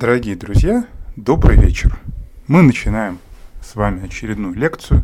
[0.00, 1.98] Дорогие друзья, добрый вечер.
[2.46, 3.18] Мы начинаем
[3.60, 5.02] с вами очередную лекцию,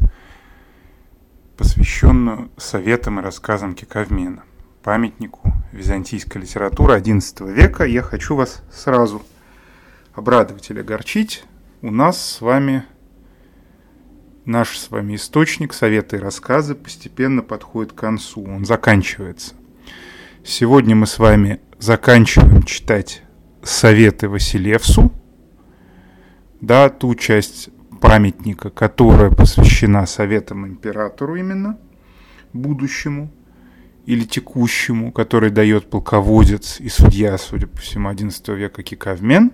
[1.57, 4.45] посвященную советам и рассказам Киковмена,
[4.85, 7.83] памятнику византийской литературы XI века.
[7.83, 9.21] Я хочу вас сразу
[10.15, 11.45] обрадовать или огорчить.
[11.83, 12.85] У нас с вами
[14.45, 19.57] наш с вами источник, советы и рассказы постепенно подходит к концу, он заканчивается.
[20.45, 23.24] Сегодня мы с вами заканчиваем читать
[23.65, 25.13] советы Василевсу,
[26.61, 31.79] да, ту часть памятника, которая посвящена советам императору именно,
[32.53, 33.31] будущему
[34.07, 39.53] или текущему, который дает полководец и судья, судя по всему, XI века Кикавмен.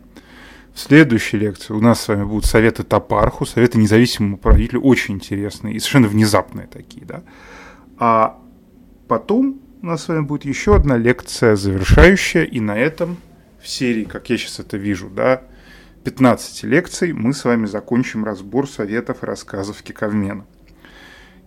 [0.75, 5.75] В следующей лекции у нас с вами будут советы Топарху, советы независимому правителю, очень интересные
[5.75, 7.23] и совершенно внезапные такие, да.
[7.99, 8.39] А
[9.09, 13.17] потом у нас с вами будет еще одна лекция завершающая, и на этом
[13.63, 15.43] в серии, как я сейчас это вижу, да,
[16.05, 20.47] 15 лекций мы с вами закончим разбор советов и рассказов Киковмена.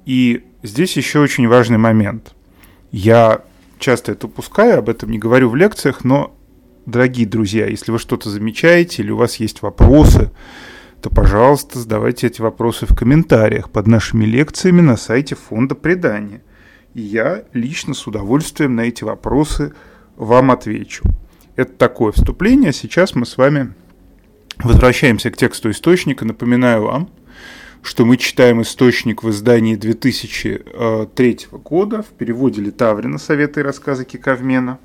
[0.05, 2.35] И здесь еще очень важный момент.
[2.91, 3.43] Я
[3.79, 6.38] часто это упускаю, об этом не говорю в лекциях, но,
[6.85, 10.31] дорогие друзья, если вы что-то замечаете или у вас есть вопросы,
[11.01, 16.43] то, пожалуйста, задавайте эти вопросы в комментариях под нашими лекциями на сайте фонда предания.
[16.93, 19.73] И я лично с удовольствием на эти вопросы
[20.16, 21.03] вам отвечу.
[21.55, 22.73] Это такое вступление.
[22.73, 23.73] Сейчас мы с вами
[24.57, 26.25] возвращаемся к тексту источника.
[26.25, 27.09] Напоминаю вам,
[27.83, 34.79] что мы читаем источник в издании 2003 года в переводе Литаврина «Советы и рассказы Киковмена».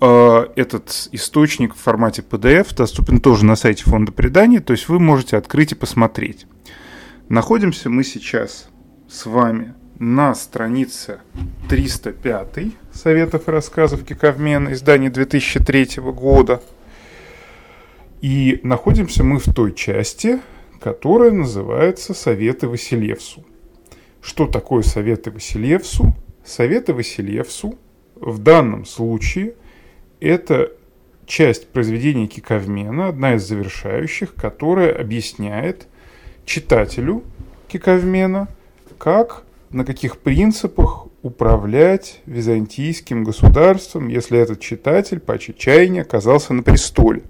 [0.00, 4.98] Э, этот источник в формате PDF доступен тоже на сайте фонда предания, то есть вы
[4.98, 6.46] можете открыть и посмотреть.
[7.28, 8.68] Находимся мы сейчас
[9.08, 11.20] с вами на странице
[11.68, 16.62] 305 Советов и рассказов Киковмена, издание 2003 года.
[18.20, 20.40] И находимся мы в той части,
[20.80, 23.44] которая называется «Советы Василевсу».
[24.20, 26.14] Что такое Советы Василевсу?
[26.44, 27.78] Советы Василевсу
[28.14, 29.54] в данном случае
[30.20, 30.72] это
[31.26, 35.86] часть произведения Киковмена, одна из завершающих, которая объясняет
[36.44, 37.22] читателю
[37.68, 38.48] Киковмена,
[38.98, 47.22] как на каких принципах управлять византийским государством, если этот читатель по чаяния оказался на престоле.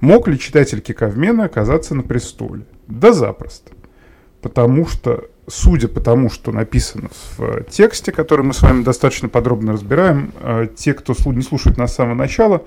[0.00, 2.64] Мог ли читатель Киковмена оказаться на престоле?
[2.88, 3.70] Да запросто.
[4.40, 9.74] Потому что, судя по тому, что написано в тексте, который мы с вами достаточно подробно
[9.74, 12.64] разбираем, э, те, кто не слушает нас с самого начала,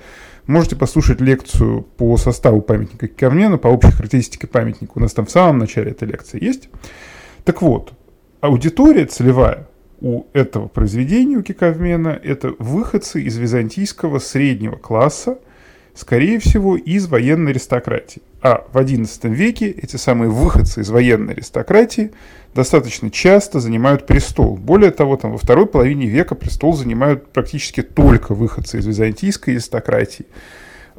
[0.48, 4.94] можете послушать лекцию по составу памятника Киковмена, по общей характеристике памятника.
[4.96, 6.70] У нас там в самом начале этой лекции есть.
[7.44, 7.92] Так вот,
[8.42, 9.68] аудитория целевая
[10.02, 15.40] у этого произведения, у Киковмена, это выходцы из византийского среднего класса,
[15.94, 18.22] скорее всего, из военной аристократии.
[18.42, 22.12] А в XI веке эти самые выходцы из военной аристократии
[22.54, 24.58] достаточно часто занимают престол.
[24.58, 30.26] Более того, там, во второй половине века престол занимают практически только выходцы из византийской аристократии.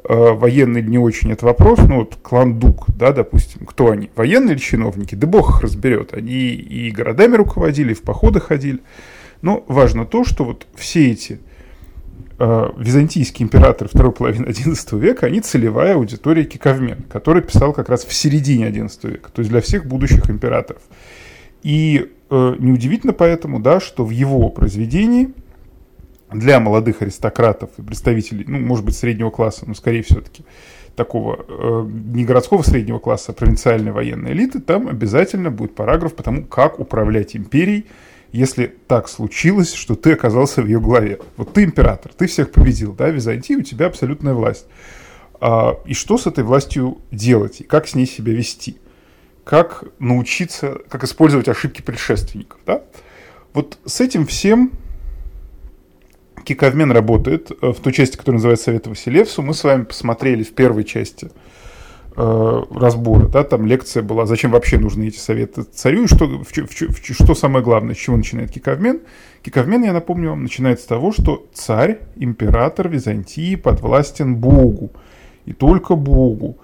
[0.08, 4.52] Э, военные не очень, это вопрос, ну вот клан Дук, да, допустим, кто они, военные
[4.52, 8.78] или чиновники, да бог их разберет, они и городами руководили, и в походы ходили,
[9.42, 11.40] но важно то, что вот все эти
[12.38, 18.04] э, византийские императоры второй половины XI века, они целевая аудитория Киковмен, который писал как раз
[18.04, 20.82] в середине XI века, то есть для всех будущих императоров.
[21.64, 25.30] И э, неудивительно поэтому, да, что в его произведении–
[26.32, 30.44] для молодых аристократов и представителей, ну, может быть, среднего класса, но скорее все-таки
[30.96, 36.22] такого э, не городского среднего класса, а провинциальной военной элиты, там обязательно будет параграф по
[36.22, 37.86] тому, как управлять империей,
[38.32, 41.20] если так случилось, что ты оказался в ее главе.
[41.36, 44.66] Вот ты император, ты всех победил, да, Византия, у тебя абсолютная власть.
[45.40, 48.78] А, и что с этой властью делать, и как с ней себя вести?
[49.44, 52.82] Как научиться, как использовать ошибки предшественников, да?
[53.52, 54.72] Вот с этим всем
[56.46, 59.42] Киковмен работает э, в той части, которая называется Совет Василевсу.
[59.42, 61.30] Мы с вами посмотрели в первой части
[62.16, 66.44] э, разбора, да, там лекция была, зачем вообще нужны эти советы царю, и что, в,
[66.44, 69.00] в, в, что самое главное, с чего начинает Киковмен.
[69.42, 74.92] Киковмен, я напомню вам, начинает с того, что царь, император Византии подвластен Богу,
[75.46, 76.58] и только Богу.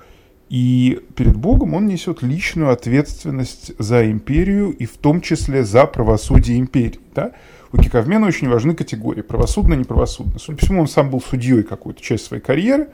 [0.49, 6.59] И перед Богом он несет личную ответственность за империю и в том числе за правосудие
[6.59, 7.01] империи.
[7.15, 7.33] Да?
[7.73, 10.39] У Киковмена очень важны категории, правосудно, неправосудно.
[10.39, 12.89] Судя по всему, он сам был судьей какую-то часть своей карьеры,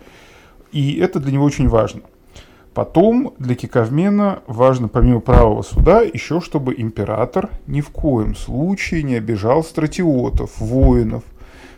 [0.71, 2.03] и это для него очень важно.
[2.75, 9.17] Потом для Киковмена важно, помимо правого суда, еще чтобы император ни в коем случае не
[9.17, 11.25] обижал стратиотов, воинов,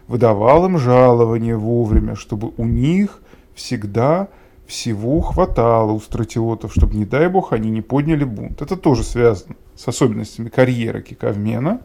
[0.06, 3.22] выдавал им жалования вовремя, чтобы у них
[3.54, 4.28] всегда
[4.66, 8.60] всего хватало у стратиотов, чтобы, не дай бог, они не подняли бунт.
[8.60, 11.80] Это тоже связано с особенностями карьеры Киковмена.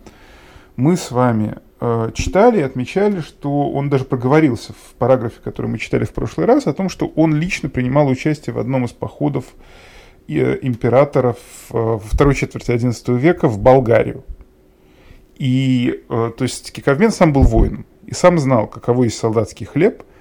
[0.76, 6.04] Мы с вами э, читали отмечали, что он даже проговорился в параграфе, который мы читали
[6.04, 9.46] в прошлый раз, о том, что он лично принимал участие в одном из походов
[10.28, 11.38] э, императоров
[11.72, 14.24] э, во второй четверти XI века в Болгарию.
[15.38, 20.04] И, э, то есть, Киковмен сам был воином и сам знал, каково есть солдатский хлеб–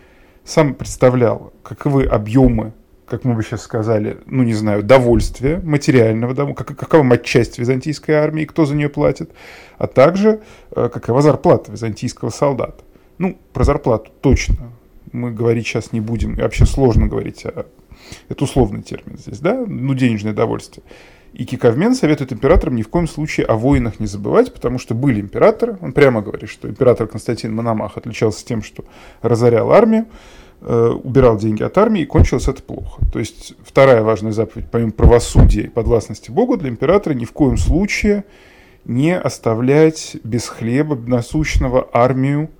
[0.44, 2.72] сам представлял, каковы объемы,
[3.06, 8.14] как мы бы сейчас сказали, ну не знаю, довольствия материального, да, как, какова матчасть византийской
[8.14, 9.30] армии, кто за нее платит,
[9.78, 10.40] а также
[10.74, 12.82] э, какова зарплата византийского солдата.
[13.18, 14.56] Ну, про зарплату точно
[15.12, 17.66] мы говорить сейчас не будем, и вообще сложно говорить, а
[18.28, 20.84] это условный термин здесь, да, ну денежное довольствие.
[21.34, 25.20] И Киковмен советует императорам ни в коем случае о воинах не забывать, потому что были
[25.20, 25.76] императоры.
[25.80, 28.84] Он прямо говорит, что император Константин Мономах отличался тем, что
[29.20, 30.06] разорял армию,
[30.64, 33.02] убирал деньги от армии, и кончилось это плохо.
[33.12, 37.56] То есть вторая важная заповедь, помимо правосудия и подвластности Богу, для императора ни в коем
[37.56, 38.24] случае
[38.84, 42.50] не оставлять без хлеба насущного армию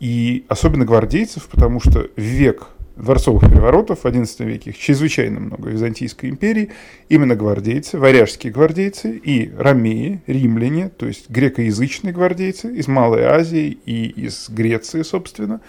[0.00, 5.62] и особенно гвардейцев, потому что в век дворцовых переворотов в XI веке, их чрезвычайно много
[5.66, 6.70] в Византийской империи,
[7.08, 14.06] именно гвардейцы, варяжские гвардейцы и ромеи, римляне, то есть грекоязычные гвардейцы из Малой Азии и
[14.06, 15.60] из Греции, собственно,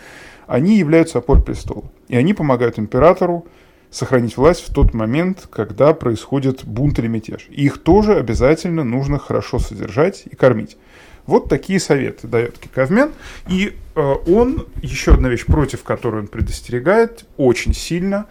[0.47, 1.83] они являются опор престола.
[2.07, 3.45] И они помогают императору
[3.89, 7.47] сохранить власть в тот момент, когда происходит бунт или мятеж.
[7.49, 10.77] И их тоже обязательно нужно хорошо содержать и кормить.
[11.25, 13.11] Вот такие советы дает Киковмен.
[13.47, 18.27] И э, он, еще одна вещь, против которой он предостерегает очень сильно,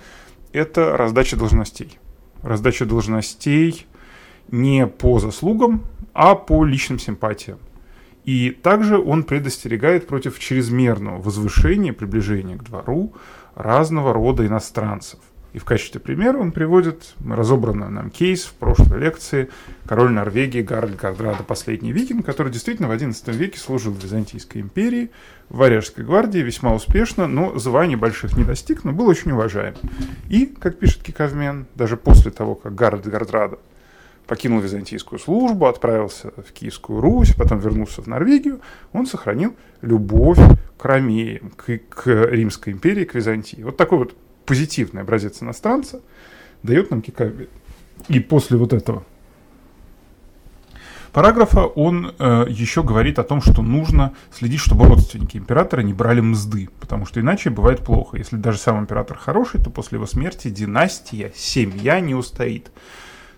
[0.52, 1.98] это раздача должностей.
[2.42, 3.86] Раздача должностей
[4.50, 5.82] не по заслугам,
[6.12, 7.58] а по личным симпатиям.
[8.24, 13.14] И также он предостерегает против чрезмерного возвышения, приближения к двору
[13.54, 15.20] разного рода иностранцев.
[15.54, 19.50] И в качестве примера он приводит разобранный нам кейс в прошлой лекции
[19.86, 25.12] король Норвегии Гарольд Гардрада последний викинг, который действительно в XI веке служил в Византийской империи,
[25.48, 29.74] в Варяжской гвардии весьма успешно, но званий больших не достиг, но был очень уважаем.
[30.28, 33.58] И, как пишет Киковмен, даже после того, как Гарольд Гардрада
[34.26, 38.60] покинул византийскую службу, отправился в Киевскую Русь, потом вернулся в Норвегию,
[38.92, 40.38] он сохранил любовь
[40.78, 43.62] к ромеям, к, к Римской империи, к Византии.
[43.62, 44.16] Вот такой вот
[44.46, 46.00] позитивный образец иностранца,
[46.62, 47.48] дает нам Кикаби.
[48.08, 49.04] И после вот этого
[51.12, 56.20] параграфа он э, еще говорит о том, что нужно следить, чтобы родственники императора не брали
[56.20, 58.16] мзды, потому что иначе бывает плохо.
[58.16, 62.70] Если даже сам император хороший, то после его смерти династия, семья не устоит.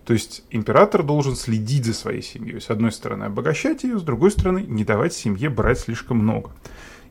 [0.07, 2.61] То есть император должен следить за своей семьей.
[2.61, 6.53] С одной стороны, обогащать ее, с другой стороны, не давать семье брать слишком много.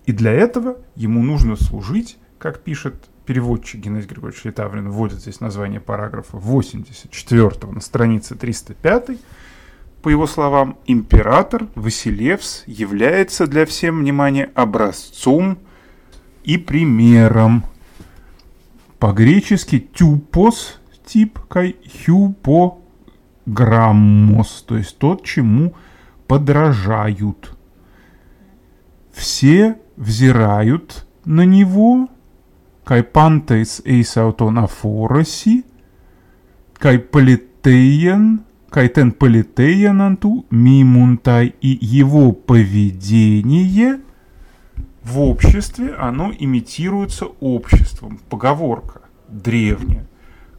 [0.05, 2.95] И для этого ему нужно служить, как пишет
[3.25, 9.09] переводчик Геннадий Григорьевич Литаврин вводит здесь название параграфа 84 на странице 305.
[10.01, 15.57] По его словам, император Василевс является для всем внимания образцом
[16.45, 17.65] и примером.
[18.99, 21.75] По-гречески тюпос тип кай
[23.45, 25.73] хюпограммос, то есть тот, чему
[26.27, 27.55] подражают.
[29.13, 32.09] Все взирают на него
[32.85, 35.63] kai pantais eis auton aphorasi,
[36.77, 44.01] kai политеен, kai ten политеен анту мимунтай, и его поведение
[45.03, 48.19] в обществе, оно имитируется обществом.
[48.29, 50.05] Поговорка древняя.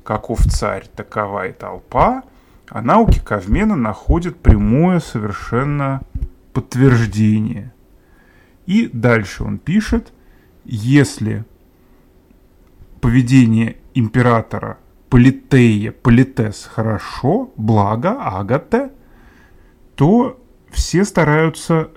[0.02, 2.22] Каков царь, такова и толпа,
[2.68, 6.02] она у Киковмена находит прямое совершенно
[6.52, 7.72] подтверждение.
[8.66, 10.12] И дальше он пишет,
[10.64, 11.44] если
[13.00, 18.90] поведение императора политея, политес хорошо, благо, агате,
[19.94, 21.90] то все стараются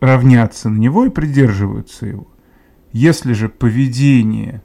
[0.00, 2.26] равняться на него и придерживаются его.
[2.92, 4.62] Если же поведение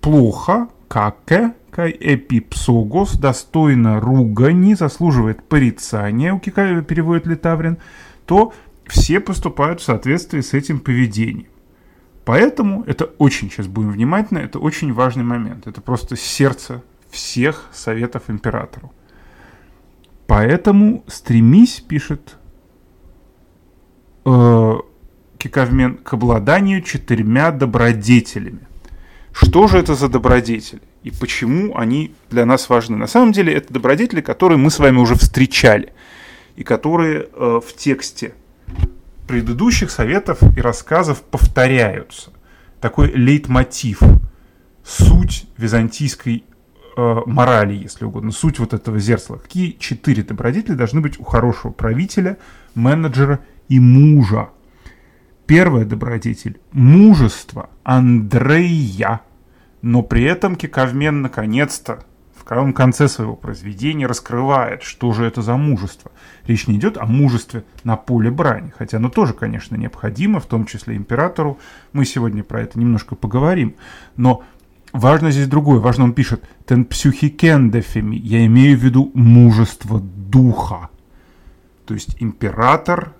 [0.00, 7.78] плохо, каке, кай эпипсогос, достойно ругани, заслуживает порицания, у Кикаева переводит Литаврин,
[8.26, 8.52] то
[8.86, 11.48] все поступают в соответствии с этим поведением.
[12.24, 15.66] Поэтому это очень, сейчас будем внимательны, это очень важный момент.
[15.66, 18.92] Это просто сердце всех советов императору.
[20.28, 22.36] Поэтому стремись, пишет
[24.24, 24.74] э,
[25.38, 28.60] Киковмен, к обладанию четырьмя добродетелями.
[29.32, 30.82] Что же это за добродетели?
[31.04, 32.96] И почему они для нас важны?
[32.96, 35.92] На самом деле это добродетели, которые мы с вами уже встречали.
[36.56, 38.32] И которые э, в тексте
[39.28, 42.32] предыдущих советов и рассказов повторяются.
[42.80, 44.00] Такой лейтмотив.
[44.82, 46.44] суть византийской
[46.96, 49.36] э, морали, если угодно, суть вот этого зеркала.
[49.36, 52.38] Какие четыре добродетели должны быть у хорошего правителя,
[52.74, 54.50] менеджера и мужа?
[55.46, 59.20] Первая добродетель– мужество Андрея.
[59.84, 65.58] Но при этом Кикавмен наконец-то в самом конце своего произведения раскрывает, что же это за
[65.58, 66.10] мужество.
[66.46, 70.64] Речь не идет о мужестве на поле брани, хотя оно тоже, конечно, необходимо, в том
[70.64, 71.58] числе императору.
[71.92, 73.74] Мы сегодня про это немножко поговорим.
[74.16, 74.42] Но
[74.94, 75.80] важно здесь другое.
[75.80, 80.88] Важно, он пишет «тен псюхикендефеми», я имею в виду мужество духа.
[81.84, 83.12] То есть император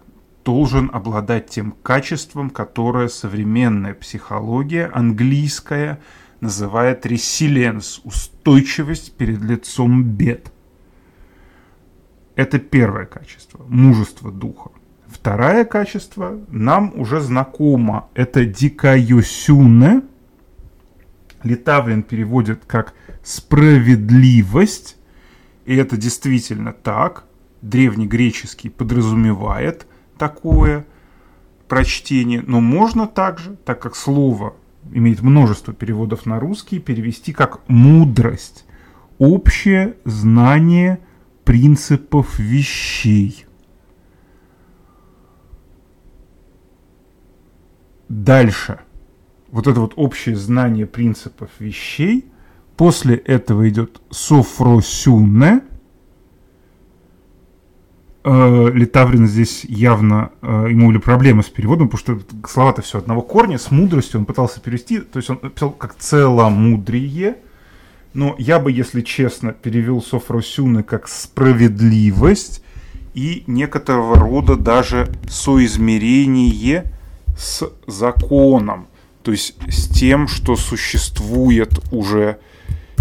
[0.46, 6.00] должен обладать тем качеством, которое современная психология английская
[6.44, 10.52] называет resilience, устойчивость перед лицом бед.
[12.36, 14.70] Это первое качество, мужество духа.
[15.06, 18.08] Второе качество нам уже знакомо.
[18.14, 20.02] Это дикаюсюне.
[21.42, 24.96] Литавлин переводит как справедливость.
[25.66, 27.24] И это действительно так.
[27.62, 29.86] Древнегреческий подразумевает–
[30.18, 30.86] такое
[31.68, 34.54] прочтение, но можно также, так как слово
[34.92, 38.64] имеет множество переводов на русский, перевести как мудрость,
[39.18, 41.00] общее знание
[41.44, 43.46] принципов вещей.
[48.08, 48.80] Дальше.
[49.50, 52.30] Вот это вот общее знание принципов вещей.
[52.76, 55.62] После этого идет софросюне–
[58.24, 63.58] Литаврин здесь явно, э, ему были проблемы с переводом, потому что слова-то все одного корня,
[63.58, 67.36] с мудростью он пытался перевести, то есть он писал как целомудрие,
[68.14, 72.62] но я бы, если честно, перевел Софросюны как справедливость
[73.12, 76.92] и некоторого рода даже соизмерение
[77.36, 78.86] с законом,
[79.22, 82.38] то есть с тем, что существует уже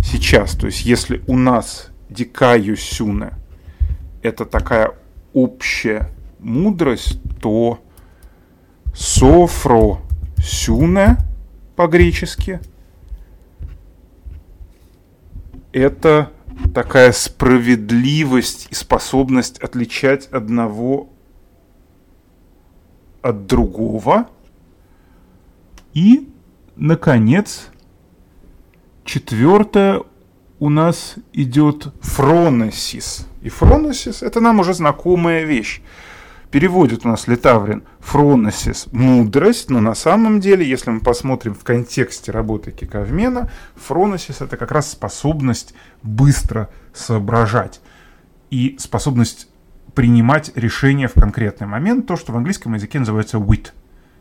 [0.03, 0.51] сейчас.
[0.51, 3.31] То есть если у нас Дикаю Сюне
[4.21, 4.93] это такая
[5.33, 6.09] общая
[6.39, 7.79] мудрость, то
[8.93, 9.99] софро
[10.37, 11.17] сюне
[11.75, 12.59] по-гречески
[15.73, 16.31] это
[16.73, 21.09] такая справедливость и способность отличать одного
[23.21, 24.29] от другого.
[25.93, 26.31] И,
[26.75, 27.69] наконец,
[29.03, 30.03] четвертое
[30.63, 35.81] у нас идет фронесис– и фроносис– это нам уже знакомая вещь.
[36.51, 42.31] Переводит у нас Литаврин фроносис– мудрость, но на самом деле, если мы посмотрим в контексте
[42.31, 47.81] работы киковмена, фроносис– это как раз способность быстро соображать
[48.49, 49.49] и способность
[49.93, 53.71] принимать решения в конкретный момент, то, что в английском языке называется wit.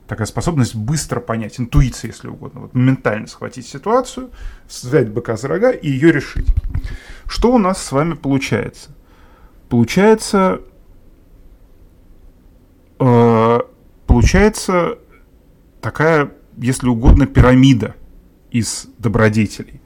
[0.06, 4.30] Такая способность быстро понять, интуиция, если угодно, вот моментально схватить ситуацию,
[4.68, 6.48] взять быка за рога и ее решить.
[7.26, 8.90] Что у нас с вами получается?
[9.68, 10.60] Получается,
[12.98, 13.58] э,
[14.06, 14.98] получается
[15.80, 17.94] такая, если угодно, пирамида
[18.50, 19.80] из добродетелей.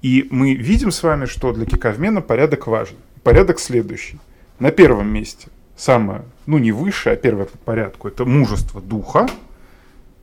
[0.00, 2.96] И мы видим с вами, что для киковмена порядок важен.
[3.22, 4.18] Порядок следующий.
[4.58, 5.48] На первом месте
[5.82, 9.28] самое, ну не высшее, а первое по порядку, это мужество духа,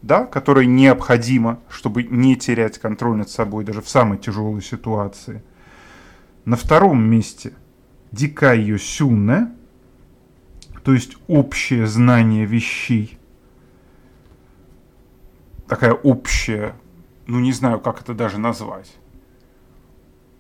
[0.02, 5.44] да, которое необходимо, чтобы не терять контроль над собой даже в самой тяжелой ситуации.
[6.46, 7.54] На втором месте–
[8.12, 9.52] дикайо сюне,
[10.84, 13.20] то есть общее знание вещей,
[15.68, 16.74] такая общая,
[17.28, 18.96] ну не знаю, как это даже назвать,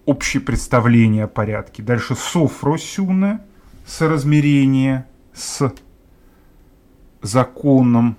[0.05, 1.83] общее представление о порядке.
[1.83, 3.41] Дальше софросюне,
[3.89, 5.73] соразмерение с
[7.21, 8.15] законом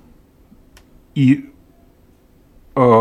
[1.14, 1.50] и
[2.74, 3.00] э,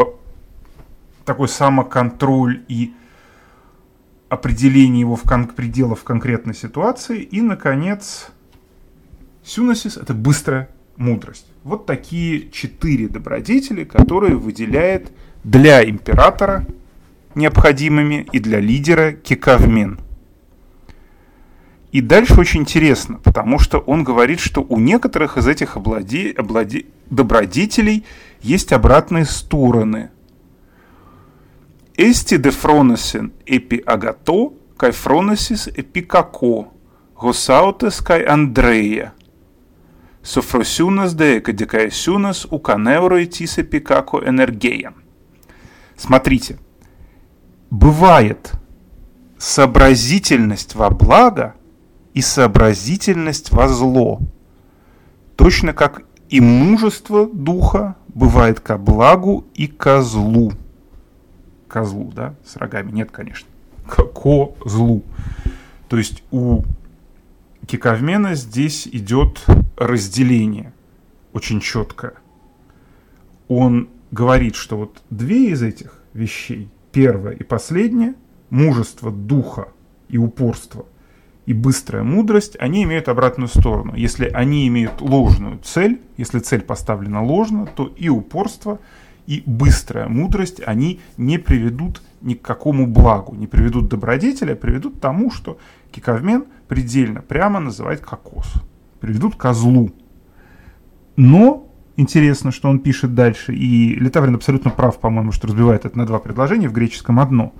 [1.26, 2.94] такой самоконтроль и
[4.30, 7.22] определение его в кон- пределов конкретной ситуации.
[7.22, 8.32] И, наконец,
[9.44, 11.48] сюносис– это быстрая мудрость.
[11.64, 15.12] Вот такие четыре добродетели, которые выделяет
[15.44, 16.66] для императора
[17.34, 20.00] необходимыми и для лидера кикавмен.
[21.92, 26.34] И дальше очень интересно, потому что он говорит, что у некоторых из этих облади...
[26.38, 26.86] Облади...
[27.10, 28.06] добродетелей
[28.42, 30.12] есть обратные стороны–
[32.02, 36.72] Esti de fronesin epi agato, kai fronesis epi kako,
[37.14, 39.12] gosautes kai Andreia.
[40.24, 44.94] Софросюнас де кадикаесюнас у канеурой тисе пикако энергея.
[45.98, 46.58] Смотрите,
[47.70, 48.54] бывает
[49.38, 51.56] сообразительность во благо
[52.14, 54.20] и сообразительность во зло.
[55.36, 60.52] Точно как и мужество духа бывает ко благу и ко злу.
[61.68, 62.92] козлу, да, с рогами.
[62.92, 63.48] Нет, конечно.
[63.88, 65.04] К козлу.
[65.88, 66.64] То есть у
[67.68, 69.46] Киковмена здесь идет
[69.78, 70.74] разделение
[71.34, 72.14] очень четкое.
[73.48, 78.16] Он говорит, что вот две из этих вещей, первое и последнее,
[78.50, 79.70] мужество духа
[80.08, 80.86] и упорство
[81.50, 83.96] и быстрая мудрость, они имеют обратную сторону.
[83.96, 88.78] Если они имеют ложную цель, если цель поставлена ложно, то и упорство,
[89.26, 94.98] и быстрая мудрость, они не приведут ни к какому благу, не приведут добродетеля, а приведут
[94.98, 95.58] к тому, что
[95.92, 98.54] Киковмен предельно прямо называет кокос.
[99.00, 99.90] Приведут к злу.
[101.16, 106.06] Но интересно, что он пишет дальше, и Литаврин абсолютно прав, по-моему, что разбивает это на
[106.06, 107.54] два предложения, в греческом одно.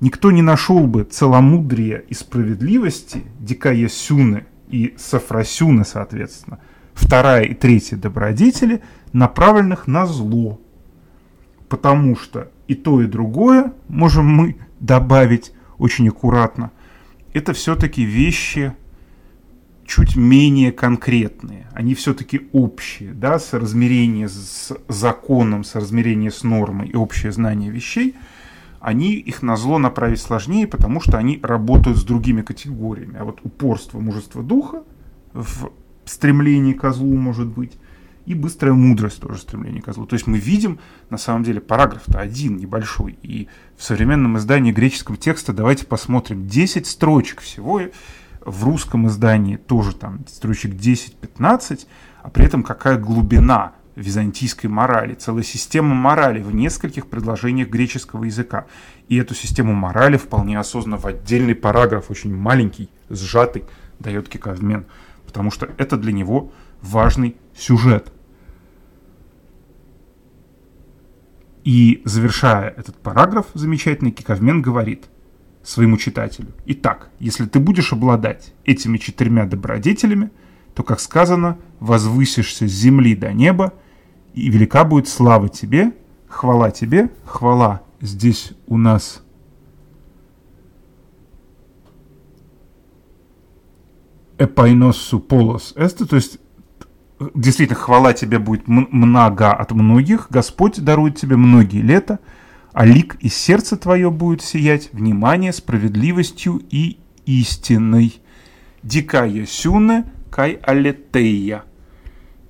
[0.00, 6.58] Никто не нашел бы целомудрия и справедливости, дикая сюны и сафрасюны, соответственно,
[6.94, 10.58] вторая и третья добродетели, направленных на зло,
[11.68, 16.70] потому что и то, и другое, можем мы добавить очень аккуратно,
[17.34, 18.72] это все-таки вещи
[19.86, 21.66] чуть менее конкретные.
[21.72, 28.14] Они все-таки общие, да, соразмерение с законом, соразмерение с нормой и общее знание вещей,
[28.80, 33.18] они их на зло направить сложнее, потому что они работают с другими категориями.
[33.18, 34.82] А вот упорство, мужество духа
[35.32, 35.70] в
[36.06, 37.78] стремлении к злу может быть,
[38.26, 40.06] и быстрая мудрость тоже стремление к злу.
[40.06, 43.18] То есть мы видим, на самом деле, параграф-то один, небольшой.
[43.22, 47.82] И в современном издании греческого текста, давайте посмотрим, 10 строчек всего,
[48.44, 51.86] в русском издании тоже там строчек 10-15,
[52.22, 58.66] а при этом какая глубина византийской морали, целая система морали в нескольких предложениях греческого языка.
[59.08, 63.64] И эту систему морали вполне осознанно в отдельный параграф, очень маленький, сжатый,
[63.98, 64.86] дает Кикавмен,
[65.26, 68.12] потому что это для него важный сюжет.
[71.64, 75.04] И завершая этот параграф, замечательный Киковмен говорит
[75.62, 76.48] своему читателю.
[76.66, 80.30] Итак, если ты будешь обладать этими четырьмя добродетелями,
[80.80, 83.74] то, как сказано, возвысишься с земли до неба,
[84.32, 85.92] и велика будет слава тебе,
[86.26, 89.22] хвала тебе, хвала здесь у нас
[94.38, 96.38] эпайносу полос эсте, то есть
[97.34, 102.20] действительно, хвала тебе будет много от многих, Господь дарует тебе многие лета,
[102.72, 108.18] а лик из сердца твое будет сиять внимание, справедливостью и истиной.
[108.82, 111.64] Дикая сюне кай алетея.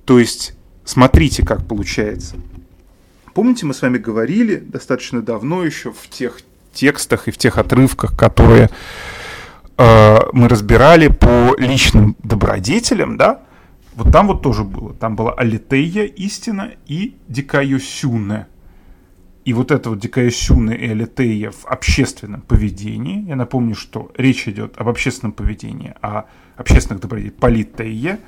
[0.05, 0.53] То есть,
[0.85, 2.35] смотрите, как получается.
[3.33, 6.39] Помните, мы с вами говорили достаточно давно еще в тех
[6.73, 8.69] текстах и в тех отрывках, которые
[9.77, 13.41] э, мы разбирали по личным добродетелям, да,
[13.93, 14.93] вот там вот тоже было.
[14.93, 18.47] Там была Алитея, истина, и Дикаюсюне.
[19.43, 23.27] И вот это вот Дикаюсюне и Алитея в общественном поведении.
[23.27, 26.25] Я напомню, что речь идет об общественном поведении, о
[26.57, 28.19] общественных добродетелях, политея,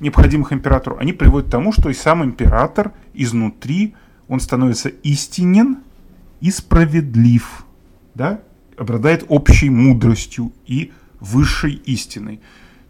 [0.00, 0.96] необходимых императору.
[0.98, 3.94] Они приводят к тому, что и сам император изнутри,
[4.28, 5.78] он становится истинен
[6.40, 7.66] и справедлив,
[8.14, 8.40] да?
[8.78, 12.40] обладает общей мудростью и высшей истиной.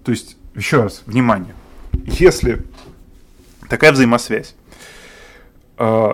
[0.05, 1.55] То есть, еще раз, внимание,
[2.07, 2.65] если
[3.69, 4.62] такая взаимосвязь, а,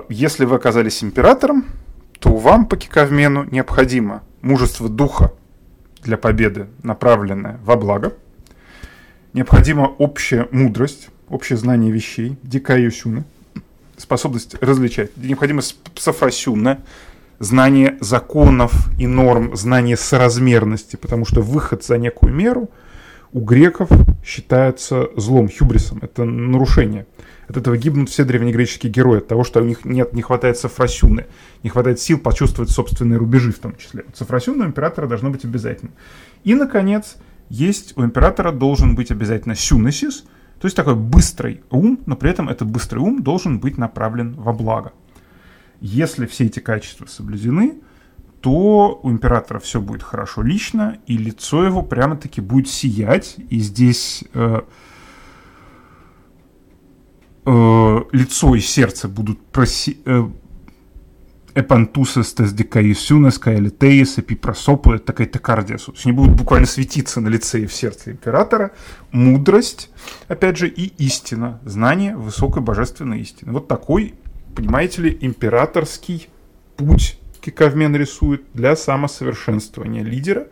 [0.09, 1.67] если вы оказались императором,
[2.21, 5.33] то вам по киковмену необходимо мужество духа
[6.03, 8.15] для победы, направленное во благо,
[9.33, 13.25] необходима общая мудрость, общее знание вещей, дикая сюна,
[13.97, 15.61] способность различать, необходимо
[15.97, 16.81] сафрасюна,
[17.39, 22.71] знание законов и норм, знание соразмерности, потому что выход за некую меру–
[23.33, 23.91] у греков
[24.25, 25.99] считается злом, хюбрисом.
[26.03, 27.07] Это нарушение.
[27.49, 31.27] От этого гибнут все древнегреческие герои, от того, что у них нет, не хватает сафросюны,
[31.63, 34.05] не хватает сил почувствовать собственные рубежи в том числе.
[34.13, 35.93] Сафросюна у императора должно быть обязательно.
[36.45, 37.17] И, наконец,
[37.49, 40.25] есть у императора должен быть обязательно сюнесис,
[40.61, 44.53] то есть такой быстрый ум, но при этом этот быстрый ум должен быть направлен во
[44.53, 44.93] благо.
[45.81, 47.77] Если все эти качества соблюдены,
[48.41, 53.37] то у императора все будет хорошо лично, и лицо его прямо-таки будет сиять.
[53.51, 54.61] И здесь э,
[57.49, 60.01] э, лицо и сердце будут проси...
[60.05, 60.29] Э,
[61.55, 65.87] Эпантусес тес декаисюнес каэлитеис эпипросопу, это такая текардиасу.
[65.87, 68.71] То есть они будут буквально светиться на лице и в сердце императора.
[69.11, 69.91] Мудрость,
[70.29, 73.51] опять же, и истина, знание высокой божественной истины.
[73.51, 74.15] Вот такой,
[74.55, 76.29] понимаете ли, императорский
[76.77, 77.19] путь
[77.51, 80.49] Кавмен рисует для самосовершенствования лидера.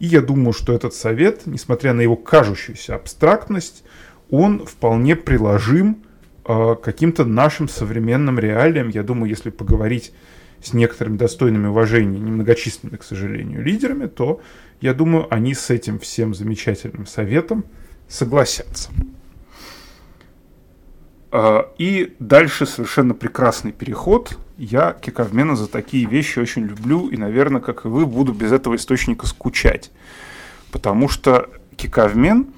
[0.00, 3.84] И я думаю, что этот совет, несмотря на его кажущуюся абстрактность,
[4.30, 6.02] он вполне приложим
[6.44, 8.88] э, каким-то нашим современным реалиям.
[8.88, 10.12] Я думаю, если поговорить
[10.62, 14.40] с некоторыми достойными уважения, немногочисленными, к сожалению, лидерами, то,
[14.80, 17.64] я думаю, они с этим всем замечательным советом
[18.08, 18.90] согласятся.
[21.32, 24.38] А, и дальше совершенно прекрасный переход.
[24.58, 28.76] Я Киковмена за такие вещи очень люблю, и, наверное, как и вы, буду без этого
[28.76, 29.90] источника скучать.
[30.70, 32.48] Потому что Киковмен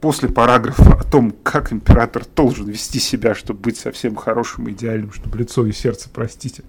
[0.00, 5.12] после параграфа о том, как император должен вести себя, чтобы быть совсем хорошим и идеальным,
[5.12, 6.62] чтобы лицо и сердце, простите,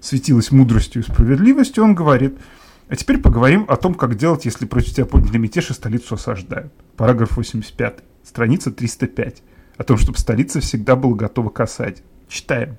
[0.00, 2.38] светилось мудростью и справедливостью, он говорит,
[2.88, 6.72] а теперь поговорим о том, как делать, если против тебя подняли мятеж и столицу осаждают.
[6.96, 9.42] Параграф 85, страница 305
[9.76, 12.02] о том, чтобы столица всегда была готова к осаде.
[12.28, 12.76] Читаем.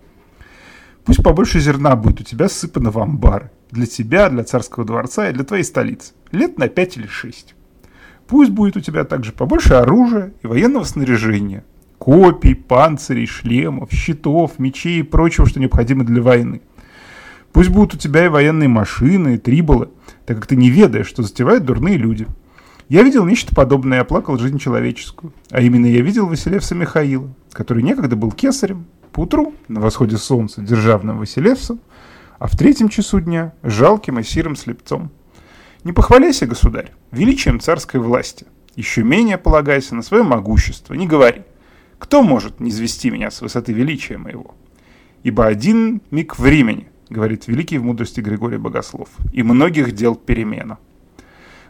[1.04, 3.52] Пусть побольше зерна будет у тебя сыпано в амбары.
[3.72, 6.14] Для тебя, для царского дворца и для твоей столицы.
[6.32, 7.54] Лет на пять или шесть.
[8.28, 11.64] Пусть будет у тебя также побольше оружия и военного снаряжения.
[11.98, 16.62] Копий, панцирей, шлемов, щитов, мечей и прочего, что необходимо для войны.
[17.54, 19.90] Пусть будут у тебя и военные машины, и триболы,
[20.26, 22.28] так как ты не ведаешь, что затевают дурные люди–
[22.90, 25.34] я видел нечто подобное и оплакал жизнь человеческую.
[25.52, 31.18] А именно я видел Василевса Михаила, который некогда был кесарем, поутру на восходе солнца державным
[31.18, 31.82] Василевсом,
[32.40, 35.12] а в третьем часу дня жалким и сирым слепцом.
[35.88, 38.46] Не похваляйся, государь, величием царской власти.
[38.76, 40.96] Еще менее полагайся на свое могущество.
[40.96, 41.44] Не говори.
[41.98, 44.54] Кто может не извести меня с высоты величия моего?
[45.24, 50.78] Ибо один миг времени, говорит великий в мудрости Григорий Богослов, и многих дел перемена.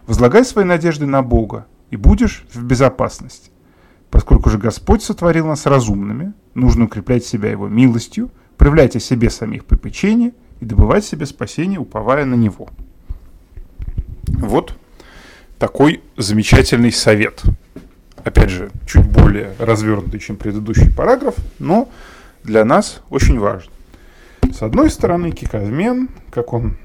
[0.08, 3.52] Возлагай свои надежды на Бога, и будешь в безопасности.
[4.10, 9.66] Поскольку же Господь сотворил нас разумными, нужно укреплять себя Его милостью, проявлять о себе самих
[9.66, 12.68] попечение и добывать себе спасение, уповая на Него.
[14.38, 14.74] Вот
[15.58, 17.42] такой замечательный совет.
[18.24, 21.90] Опять же, чуть более развернутый, чем предыдущий параграф, но
[22.44, 23.74] для нас очень важный.
[24.54, 26.78] С одной стороны, киказмен, как он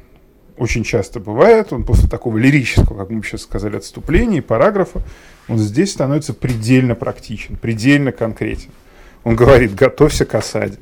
[0.56, 5.02] очень часто бывает, он после такого лирического, как мы сейчас сказали, отступления и параграфа,
[5.48, 8.70] он здесь становится предельно практичен, предельно конкретен.
[9.24, 10.78] Он говорит, готовься к осаде.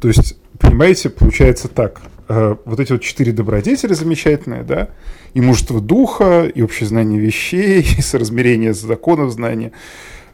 [0.00, 4.88] То есть, понимаете, получается так, э, вот эти вот четыре добродетели замечательные, да,
[5.34, 9.72] и мужество духа, и общее знание вещей, и соразмерение законов знания,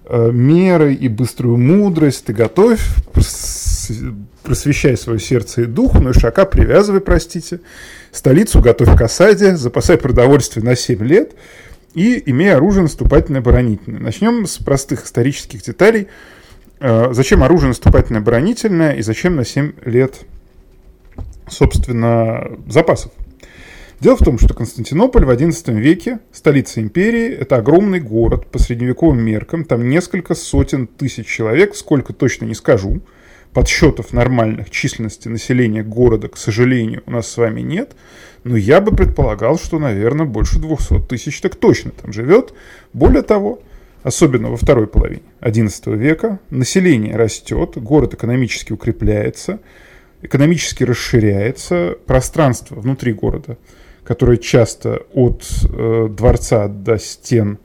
[0.04, 2.80] э, меры и быструю мудрость, ты готовь,
[4.42, 7.60] просвещай свое сердце и дух, но и шака привязывай, простите,
[8.12, 11.34] столицу готовь к осаде, запасай продовольствие на 7 лет
[11.94, 14.00] и имея оружие наступательное-оборонительное.
[14.00, 16.08] Начнем с простых исторических деталей.
[16.80, 20.20] Э, зачем оружие наступательное-оборонительное и зачем на 7 лет,
[21.46, 23.12] собственно, запасов?
[24.00, 29.22] Дело в том, что Константинополь в XI веке, столица империи, это огромный город по средневековым
[29.22, 33.02] меркам, там несколько сотен тысяч человек, сколько точно не скажу,
[33.52, 37.94] подсчетов нормальных численности населения города, к сожалению, у нас с вами нет.
[38.42, 42.54] Но я бы предполагал, что, наверное, больше 200 тысяч так точно там живет.
[42.94, 43.60] Более того,
[44.02, 49.60] особенно во второй половине XI века, население растет, город экономически укрепляется,
[50.22, 53.58] экономически расширяется, пространство внутри города,
[54.04, 57.58] которое часто от э, дворца до стен,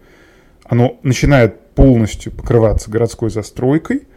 [0.63, 4.03] оно начинает полностью покрываться городской застройкой–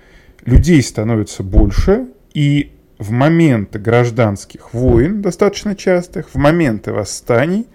[0.48, 7.66] людей становится больше, и в моменты гражданских войн, достаточно частых, в моменты восстаний,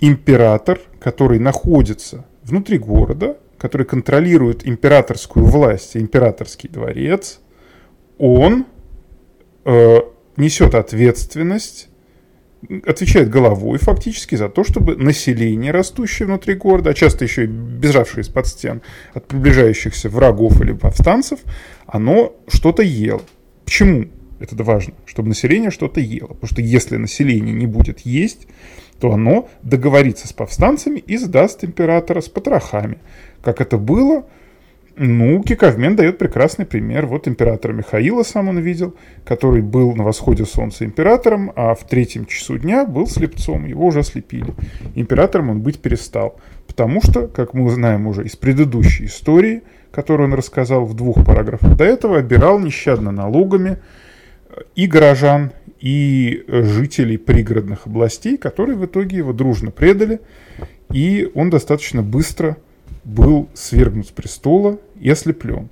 [0.00, 7.40] император, который находится внутри города, который контролирует императорскую власть, императорский дворец,
[8.18, 8.66] он
[9.64, 9.98] э,
[10.36, 11.88] несет ответственность,
[12.86, 18.22] отвечает головой фактически за то, чтобы население, растущее внутри города, а часто еще и бежавшее
[18.22, 18.82] из-под стен
[19.14, 21.40] от приближающихся врагов или повстанцев,
[21.86, 23.22] оно что-то ело.
[23.64, 24.06] Почему
[24.38, 24.94] это важно?
[25.06, 26.28] Чтобы население что-то ело.
[26.28, 28.46] Потому что если население не будет есть,
[29.02, 32.98] то оно договорится с повстанцами и сдаст императора с потрохами.
[33.42, 34.26] Как это было
[34.94, 37.06] ну, Киковмен дает прекрасный пример.
[37.06, 42.26] Вот императора Михаила сам он видел, который был на восходе солнца императором, а в третьем
[42.26, 44.54] часу дня был слепцом, его уже ослепили.
[44.94, 46.38] Императором он быть перестал,
[46.68, 51.76] потому что, как мы знаем уже из предыдущей истории, которую он рассказал в двух параграфах
[51.76, 53.78] до этого, обирал нещадно налогами
[54.76, 55.50] и горожан,
[55.82, 60.20] и жителей пригородных областей, которые в итоге его дружно предали,
[60.92, 62.56] и он достаточно быстро
[63.02, 65.68] был свергнут с престола и ослеплен.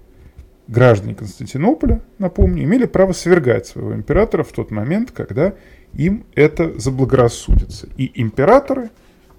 [0.66, 5.54] Граждане Константинополя, напомню, имели право свергать своего императора в тот момент, когда
[5.94, 7.88] им это заблагорассудится.
[7.96, 8.90] И императоры,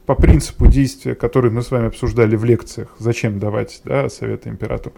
[0.05, 4.95] по принципу действия, который мы с вами обсуждали в лекциях, зачем давать да, советы императору,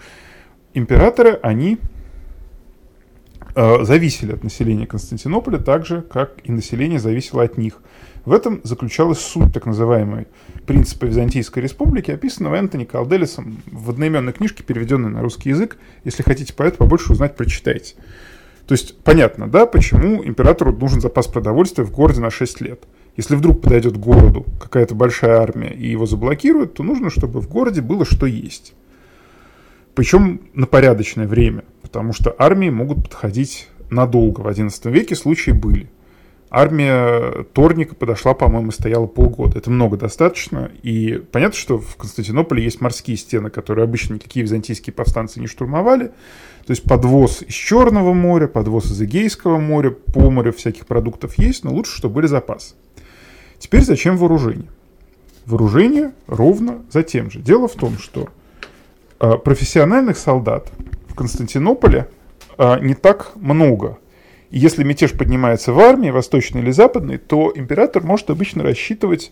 [0.73, 1.77] императоры, они э,
[3.55, 7.79] зависели от населения Константинополя так же, как и население зависело от них.
[8.25, 10.27] В этом заключалась суть так называемой
[10.65, 15.77] принципа Византийской республики, описанного Энтони Калделисом в одноименной книжке, переведенной на русский язык.
[16.05, 17.95] Если хотите по этому побольше узнать, прочитайте.
[18.65, 22.83] То есть понятно, да, почему императору нужен запас продовольствия в городе на 6 лет.
[23.17, 27.49] Если вдруг подойдет к городу какая-то большая армия и его заблокируют, то нужно, чтобы в
[27.49, 28.73] городе было что есть.
[29.95, 34.41] Причем на порядочное время, потому что армии могут подходить надолго.
[34.41, 35.91] В XI веке случаи были.
[36.49, 39.59] Армия Торника подошла, по-моему, стояла полгода.
[39.59, 40.71] Это много достаточно.
[40.81, 46.07] И понятно, что в Константинополе есть морские стены, которые обычно никакие византийские повстанцы не штурмовали.
[46.65, 51.63] То есть подвоз из Черного моря, подвоз из Эгейского моря, по морю всяких продуктов есть,
[51.63, 52.73] но лучше, чтобы были запасы.
[53.59, 54.67] Теперь зачем вооружение?
[55.45, 57.39] Вооружение ровно за тем же.
[57.39, 58.29] Дело в том, что
[59.19, 60.71] э, профессиональных солдат
[61.13, 62.07] в Константинополе
[62.57, 63.99] э, не так много.
[64.49, 69.31] И если мятеж поднимается в армии, восточной или западной, то император может обычно рассчитывать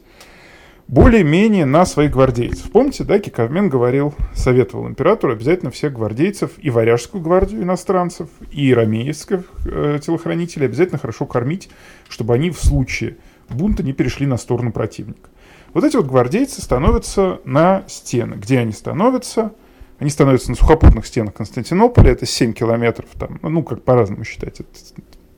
[0.88, 2.72] более-менее на своих гвардейцев.
[2.72, 9.44] Помните, да, Киковмен говорил, советовал императору обязательно всех гвардейцев и варяжскую гвардию иностранцев, и ромеевских
[9.65, 11.70] э, телохранителей обязательно хорошо кормить,
[12.10, 13.17] чтобы они в случае
[13.50, 15.30] бунта не перешли на сторону противника.
[15.74, 18.36] Вот эти вот гвардейцы становятся на стены.
[18.36, 19.54] Где они становятся?
[20.02, 24.70] Они становятся на сухопутных стенах Константинополя, это 7 километров, там, ну, как по-разному считать, это,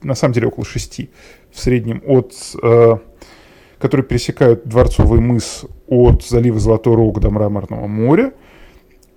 [0.02, 1.10] на самом деле около 6
[1.52, 2.97] в среднем, от, э,
[3.78, 8.32] которые пересекают Дворцовый мыс от залива Золотой Рог до Мраморного моря.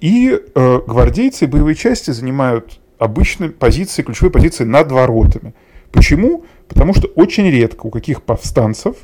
[0.00, 5.54] И э, гвардейцы и боевые части занимают обычные позиции, ключевые позиции над воротами.
[5.92, 6.44] Почему?
[6.66, 8.96] Потому что очень редко у каких повстанцев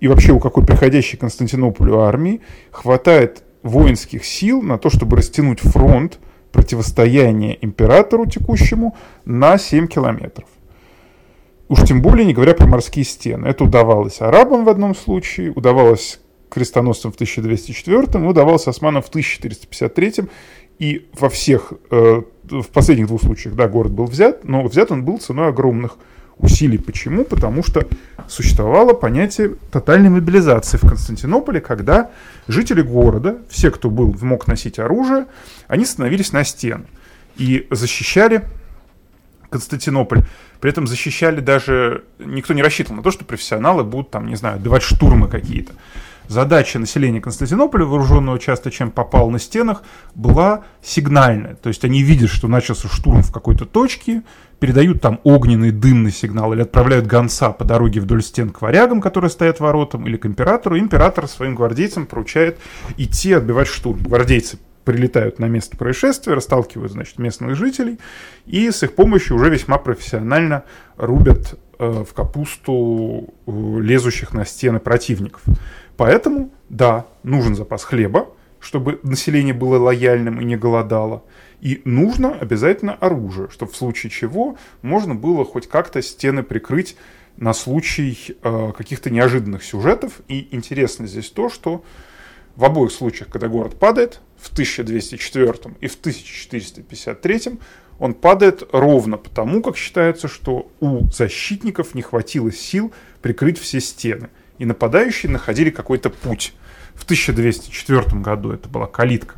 [0.00, 6.18] и вообще у какой приходящей Константинополю армии хватает воинских сил на то, чтобы растянуть фронт
[6.52, 10.48] противостояния императору текущему на 7 километров.
[11.68, 13.46] Уж тем более не говоря про морские стены.
[13.46, 20.28] Это удавалось арабам в одном случае, удавалось крестоносцам в 1204, удавалось османам в 1453,
[20.78, 25.04] и во всех, э, в последних двух случаях, да, город был взят, но взят он
[25.04, 25.98] был ценой огромных
[26.38, 26.78] усилий.
[26.78, 27.24] Почему?
[27.24, 27.86] Потому что
[28.28, 32.10] существовало понятие тотальной мобилизации в Константинополе, когда
[32.46, 35.26] жители города, все, кто был, мог носить оружие,
[35.66, 36.84] они становились на стены
[37.36, 38.44] и защищали
[39.50, 40.24] Константинополь.
[40.60, 42.04] При этом защищали даже...
[42.18, 45.72] Никто не рассчитывал на то, что профессионалы будут там, не знаю, давать штурмы какие-то
[46.28, 49.82] задача населения Константинополя, вооруженного часто чем попал на стенах,
[50.14, 51.54] была сигнальная.
[51.54, 54.22] То есть они видят, что начался штурм в какой-то точке,
[54.60, 59.30] передают там огненный дымный сигнал или отправляют гонца по дороге вдоль стен к варягам, которые
[59.30, 60.78] стоят воротам, или к императору.
[60.78, 62.58] Император своим гвардейцам поручает
[62.96, 64.02] идти отбивать штурм.
[64.02, 67.98] Гвардейцы прилетают на место происшествия, расталкивают, значит, местных жителей,
[68.46, 70.64] и с их помощью уже весьма профессионально
[70.96, 75.42] рубят э, в капусту э, лезущих на стены противников.
[75.98, 78.28] Поэтому, да, нужен запас хлеба,
[78.60, 81.24] чтобы население было лояльным и не голодало.
[81.60, 86.96] И нужно обязательно оружие, чтобы в случае чего можно было хоть как-то стены прикрыть
[87.36, 90.20] на случай э, каких-то неожиданных сюжетов.
[90.28, 91.82] И интересно здесь то, что
[92.54, 97.58] в обоих случаях, когда город падает, в 1204 и в 1453,
[97.98, 104.30] он падает ровно потому, как считается, что у защитников не хватило сил прикрыть все стены
[104.58, 106.54] и нападающие находили какой-то путь.
[106.94, 109.36] В 1204 году это была калитка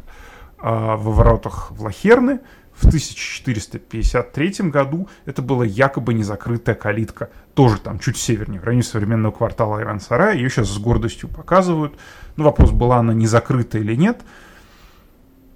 [0.59, 2.41] а, во воротах Влахерны,
[2.73, 9.33] в 1453 году это была якобы незакрытая калитка, тоже там чуть севернее, в районе современного
[9.33, 10.35] квартала Иран-Сарая.
[10.35, 11.95] Ее сейчас с гордостью показывают.
[12.37, 14.23] Ну, вопрос, была она не закрыта или нет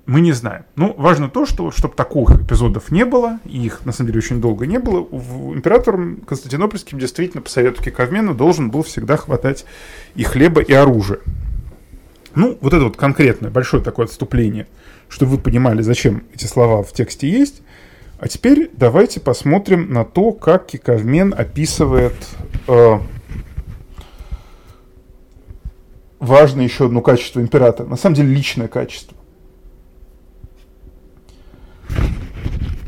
[0.06, 0.64] мы не знаем.
[0.76, 4.40] Ну, важно то, что чтобы таких эпизодов не было, и их на самом деле очень
[4.40, 5.00] долго не было,
[5.54, 9.64] императором Константинопольским действительно по совету Киковмена должен был всегда хватать
[10.14, 11.20] и хлеба, и оружия.
[12.34, 14.66] Ну, вот это вот конкретное большое такое отступление,
[15.08, 17.62] чтобы вы понимали, зачем эти слова в тексте есть.
[18.18, 22.14] А теперь давайте посмотрим на то, как Киковмен описывает
[22.68, 22.98] э,
[26.18, 27.88] важное еще одно качество императора.
[27.88, 29.13] На самом деле личное качество.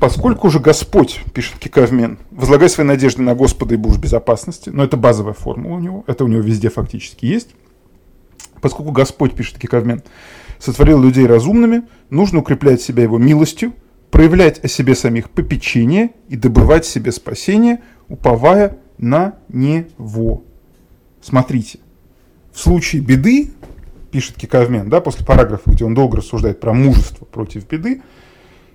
[0.07, 4.97] Поскольку же Господь, пишет Киковмен, возлагай свои надежды на Господа и будешь безопасности, но это
[4.97, 7.57] базовая формула у него, это у него везде фактически есть.
[8.61, 10.05] Поскольку Господь, пишет Киковмен,
[10.61, 13.73] сотворил людей разумными, нужно укреплять себя его милостью,
[14.12, 20.45] проявлять о себе самих попечение и добывать себе спасение, уповая на Него.
[21.21, 21.81] Смотрите,
[22.53, 23.51] в случае беды,
[24.12, 28.03] пишет Киковмен, да, после параграфа, где он долго рассуждает про мужество против беды,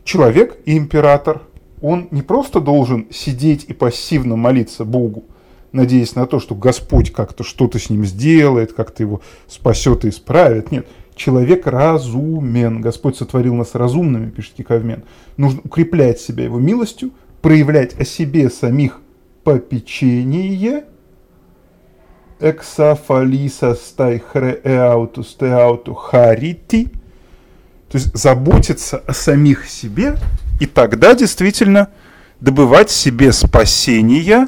[0.04, 1.42] человек и император
[1.82, 5.26] он не просто должен сидеть и пассивно молиться Богу,
[5.72, 10.72] надеясь на то, что Господь как-то что-то с ним сделает, как-то его спасет и исправит.
[10.72, 12.82] Нет, человек разумен.
[12.82, 15.04] Господь сотворил нас разумными, пишет Киковмен.
[15.38, 17.12] Нужно укреплять себя его милостью,
[17.42, 19.02] проявлять о себе самих
[19.44, 20.86] попечение,
[22.40, 26.90] эксафалиса стайхре эауту стеауту харити,
[27.92, 30.18] то есть заботиться о самих себе,
[30.62, 31.90] и тогда действительно
[32.40, 34.48] добывать себе спасения,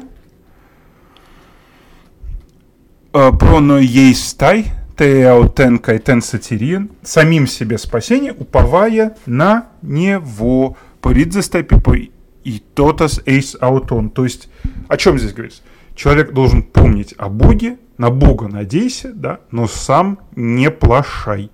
[3.12, 10.78] э, проно ей стай, теаутен кайтен сатирин, самим себе спасение, уповая на него.
[11.02, 12.12] Поридзестепи
[12.44, 14.08] и тотас эйс аутон.
[14.08, 14.48] То есть,
[14.88, 15.60] о чем здесь говорится?
[15.94, 21.50] Человек должен помнить о Боге, на Бога надейся, да, но сам не плашай.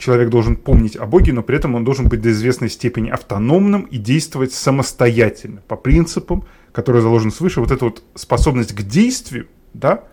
[0.00, 3.82] Человек должен помнить о Боге, но при этом он должен быть до известной степени автономным
[3.82, 7.60] и действовать самостоятельно, по принципам, которые заложены свыше.
[7.60, 10.04] Вот эта вот способность к действию, да,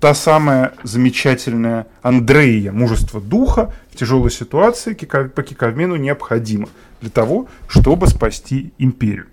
[0.00, 6.68] та самая замечательная Андрея, мужество духа в тяжелой ситуации по Киковмену необходимо
[7.00, 9.26] для того, чтобы спасти империю.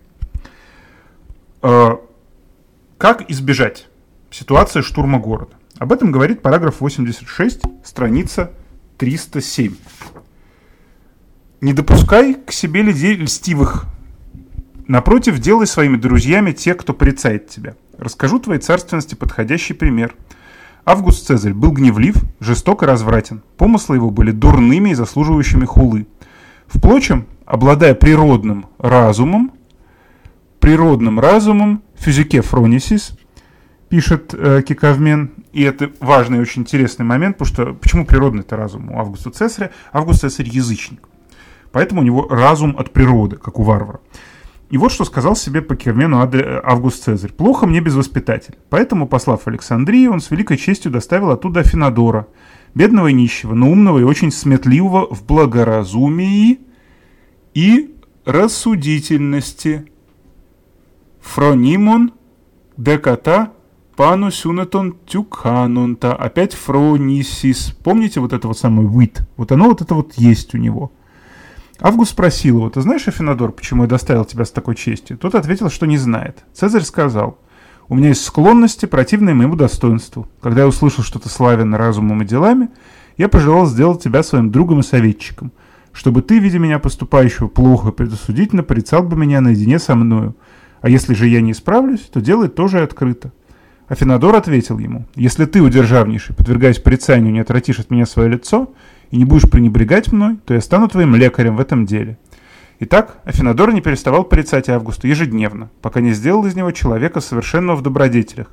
[1.63, 1.99] А,
[2.99, 3.88] как избежать
[4.30, 5.56] ситуации штурма города?
[5.80, 8.51] Об этом говорит параграф 86, страница
[8.97, 9.75] 307.
[11.62, 13.86] Не допускай к себе людей льстивых.
[14.88, 17.75] Напротив, делай своими друзьями те, кто порицает тебя.
[17.97, 20.15] Расскажу твоей царственности подходящий пример–
[20.88, 23.41] Август Цезарь был гневлив, жесток и развратен.
[23.58, 26.05] Помыслы его были дурными и заслуживающими хулы.
[26.67, 29.51] Впрочем, обладая природным разумом,
[30.60, 33.17] природным разумом, физике фронисис,
[33.89, 38.58] пишет э, Киковмен, и это важный и очень интересный момент, потому что почему природный это
[38.58, 39.71] разум у Августа Цезаря?
[39.93, 41.08] Август Цезарь язычник.
[41.71, 44.00] Поэтому у него разум от природы, как у варвара.
[44.69, 46.19] И вот что сказал себе по Кермену
[46.63, 47.32] Август Цезарь.
[47.32, 48.58] «Плохо мне без воспитателя.
[48.69, 52.28] Поэтому, послав Александрию, он с великой честью доставил оттуда Афинадора,
[52.74, 56.60] бедного и нищего, но умного и очень сметливого в благоразумии
[57.54, 57.95] и
[58.26, 59.86] рассудительности.
[61.21, 62.13] Фронимон
[62.78, 63.52] деката
[63.95, 66.15] пану сюнатон тюканунта.
[66.15, 67.75] Опять фронисис.
[67.84, 69.21] Помните вот это вот самое вид?
[69.38, 70.91] Вот оно вот это вот есть у него–
[71.81, 75.17] Август спросил его, ты знаешь, Афинадор, почему я доставил тебя с такой честью?
[75.17, 76.45] Тот ответил, что не знает.
[76.53, 77.38] Цезарь сказал,
[77.89, 80.27] у меня есть склонности, противные моему достоинству.
[80.41, 82.69] Когда я услышал, что ты славен разумом и делами,
[83.17, 85.51] я пожелал сделать тебя своим другом и советчиком,
[85.91, 90.36] чтобы ты, видя меня поступающего плохо и предосудительно, порицал бы меня наедине со мною.
[90.81, 93.34] А если же я не исправлюсь, то делай тоже открыто.
[93.88, 98.74] Афинадор ответил ему, если ты, удержавнейший, подвергаясь порицанию, не отвратишь от меня свое лицо,
[99.12, 102.17] и не будешь пренебрегать мной, то я стану твоим лекарем в этом деле».
[102.80, 107.82] Итак, Афинадор не переставал порицать Августа ежедневно, пока не сделал из него человека совершенного в
[107.82, 108.48] добродетелях.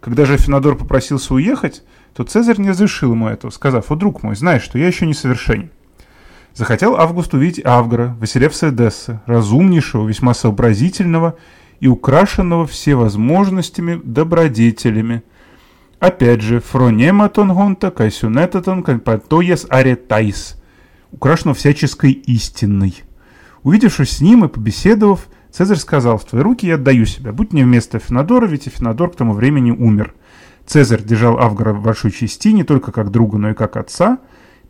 [0.00, 1.82] Когда же Афинадор попросился уехать,
[2.14, 5.14] то Цезарь не разрешил ему этого, сказав, «О, друг мой, знаешь, что я еще не
[5.14, 5.70] совершенен».
[6.52, 11.36] Захотел Август увидеть Авгора, Василевса Эдесса, разумнейшего, весьма сообразительного
[11.80, 15.22] и украшенного всевозможностями добродетелями–
[15.98, 20.56] Опять же, фронематон гонта, кайсюнетатон, кальпатоес аретайс,
[21.10, 23.02] украшено всяческой истинной.
[23.62, 27.64] Увидевшись с ним и побеседовав, Цезарь сказал, в твои руки я отдаю себя, будь мне
[27.64, 30.12] вместо Финодора, ведь Финодор к тому времени умер.
[30.66, 34.18] Цезарь держал Авгора в большой чести не только как друга, но и как отца.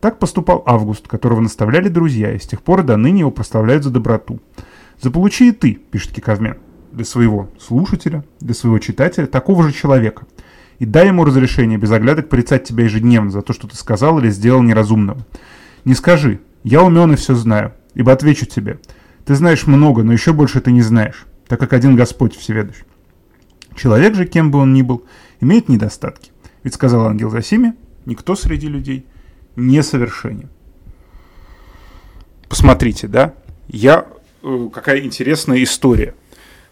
[0.00, 3.90] Так поступал Август, которого наставляли друзья, и с тех пор до ныне его прославляют за
[3.90, 4.40] доброту.
[5.02, 6.56] «Заполучи и ты»,— пишет Киковмен,
[6.96, 10.26] для своего слушателя, для своего читателя, такого же человека—
[10.78, 14.30] и дай ему разрешение без оглядок порицать тебя ежедневно за то, что ты сказал или
[14.30, 15.24] сделал неразумного.
[15.84, 18.78] Не скажи, я умен и все знаю, ибо отвечу тебе.
[19.24, 22.84] Ты знаешь много, но еще больше ты не знаешь, так как один Господь всеведущий.
[23.74, 25.04] Человек же, кем бы он ни был,
[25.40, 26.30] имеет недостатки.
[26.62, 29.06] Ведь сказал ангел Засиме, никто среди людей
[29.54, 30.50] не совершенен.
[32.48, 33.34] Посмотрите, да,
[33.68, 34.06] я,
[34.42, 36.14] э, какая интересная история.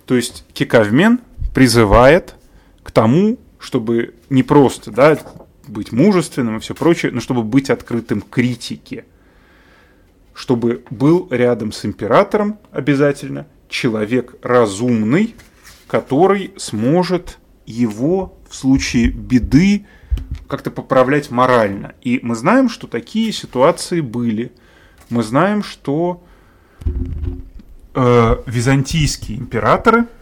[0.06, 1.20] То есть Кикавмен
[1.54, 2.34] призывает
[2.82, 5.18] к тому, чтобы не просто да,
[5.66, 9.04] быть мужественным и все прочее, но чтобы быть открытым критике.
[10.34, 15.34] Чтобы был рядом с императором обязательно человек разумный,
[15.86, 19.86] который сможет его в случае беды
[20.48, 21.94] как-то поправлять морально.
[22.02, 24.52] И мы знаем, что такие ситуации были.
[25.08, 26.22] Мы знаем, что
[27.94, 30.06] э, византийские императоры–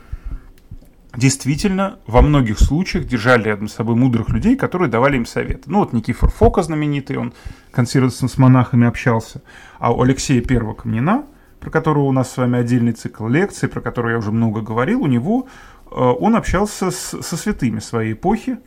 [1.16, 5.64] действительно во многих случаях держали рядом с собой мудрых людей, которые давали им советы.
[5.66, 7.34] Ну вот Никифор Фока знаменитый, он
[7.70, 9.42] консервативно с монахами общался,
[9.78, 11.24] а у Алексея I Камнина
[11.60, 15.00] про которого у нас с вами отдельный цикл лекций, про который я уже много говорил,
[15.02, 15.46] у него
[15.92, 18.58] э, он общался с, со святыми своей эпохи,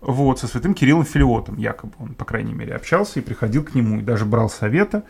[0.00, 4.00] вот, со святым Кириллом Филиотом, якобы он, по крайней мере, общался и приходил к нему,
[4.00, 5.04] и даже брал совета,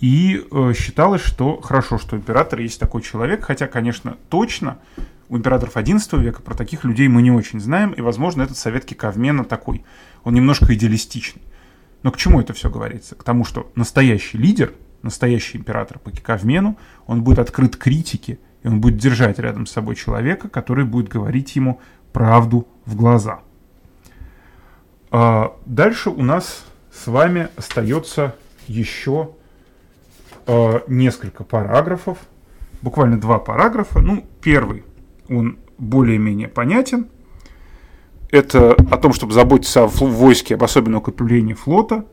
[0.00, 4.78] и э, считалось, что хорошо, что император есть такой человек, хотя, конечно, точно
[5.28, 8.84] у императоров XI века про таких людей мы не очень знаем, и, возможно, этот совет
[8.84, 9.84] Киковмена такой,
[10.24, 11.42] он немножко идеалистичный.
[12.02, 13.16] Но к чему это все говорится?
[13.16, 14.72] К тому, что настоящий лидер,
[15.02, 19.96] настоящий император по Киковмену, он будет открыт критике, и он будет держать рядом с собой
[19.96, 21.80] человека, который будет говорить ему
[22.12, 23.40] правду в глаза.
[25.10, 28.36] А дальше у нас с вами остается
[28.66, 29.32] еще
[30.48, 32.18] э, несколько параграфов,
[32.82, 34.00] буквально два параграфа.
[34.00, 34.82] Ну, первый,
[35.28, 37.06] он более-менее понятен.
[38.30, 42.04] Это о том, чтобы заботиться о войске, об особенном укреплении флота.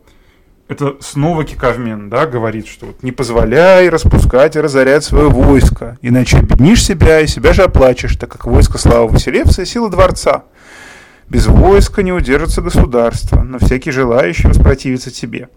[0.68, 6.38] Это снова Киковмен, да, говорит, что вот не позволяй распускать и разорять свое войско, иначе
[6.38, 10.46] обеднишь себя и себя же оплачешь, так как войско слава Василевса и сила дворца.
[11.30, 15.50] Без войска не удержится государство, но всякий желающий воспротивится тебе.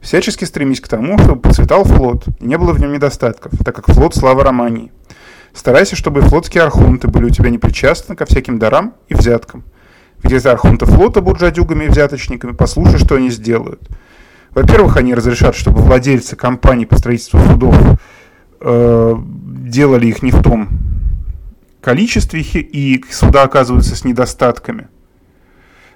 [0.00, 3.86] Всячески стремись к тому, чтобы процветал флот, и не было в нем недостатков, так как
[3.86, 4.90] флот– слава Романии.
[5.52, 9.64] Старайся, чтобы флотские архунты были у тебя непричастны ко всяким дарам и взяткам.
[10.22, 13.80] Где за архунты флота будут жадюгами и взяточниками, послушай, что они сделают.
[14.54, 17.76] Во-первых, они разрешат, чтобы владельцы компаний по строительству судов
[18.60, 20.68] э, делали их не в том
[21.80, 24.88] количестве, и суда оказываются с недостатками–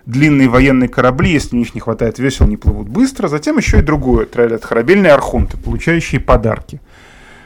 [0.06, 3.28] длинные военные корабли, если у них не хватает весел, не плывут быстро.
[3.28, 6.80] Затем еще и другое, трайлят корабельные архунты, получающие подарки.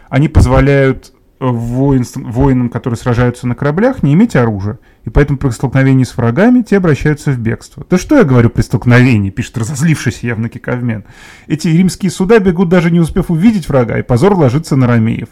[0.08, 4.78] Они позволяют э, воин, воинам, которые сражаются на кораблях, не иметь оружия.
[5.04, 7.86] И поэтому при столкновении с врагами те обращаются в бегство.
[7.88, 11.04] Да что я говорю при столкновении, пишет разозлившийся явно Киковмен.
[11.46, 15.28] Эти римские суда бегут даже не успев увидеть врага, и позор ложится на ромеев.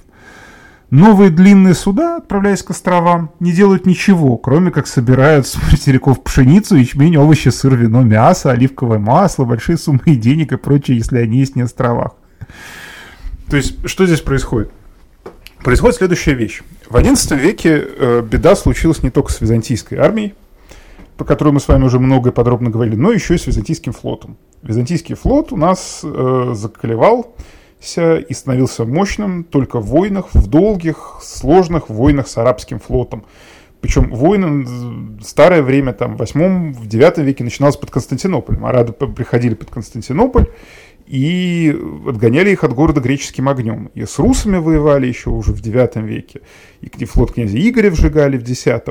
[0.91, 6.77] Новые длинные суда, отправляясь к островам, не делают ничего, кроме как собирают с материков пшеницу,
[6.77, 11.57] ячмень, овощи, сыр, вино, мясо, оливковое масло, большие суммы денег и прочее, если они есть
[11.57, 12.13] на островах.
[13.51, 14.71] То есть, что здесь происходит?
[15.65, 16.63] Происходит следующая вещь.
[16.89, 20.35] В XI веке э, беда случилась не только с византийской армией,
[21.17, 23.93] по которой мы с вами уже много и подробно говорили, но еще и с византийским
[23.93, 24.37] флотом.
[24.63, 27.35] Византийский флот у нас э, заколевал
[27.81, 33.25] и становился мощным только в войнах, в долгих, сложных войнах с арабским флотом.
[33.81, 34.65] Причем войны
[35.21, 38.65] в старое время, там, в 8 в 9 веке начиналось под Константинополем.
[38.67, 40.47] Арабы приходили под Константинополь
[41.07, 41.77] и
[42.09, 43.91] отгоняли их от города греческим огнем.
[43.95, 46.41] И с русами воевали еще уже в 9 веке,
[46.81, 48.83] и флот князя Игоря вжигали в 10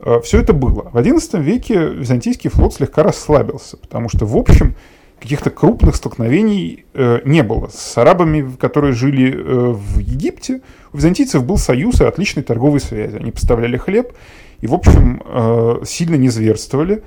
[0.00, 0.90] э, Все это было.
[0.92, 4.76] В XI веке византийский флот слегка расслабился, потому что, в общем,
[5.20, 7.68] каких-то крупных столкновений э, не было.
[7.72, 10.60] С арабами, которые жили э, в Египте,
[10.92, 13.16] у византийцев был союз и отличные торговые связи.
[13.16, 14.12] Они поставляли хлеб
[14.60, 17.02] и, в общем, э, сильно не зверствовали.